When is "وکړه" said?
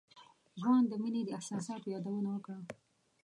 2.31-2.59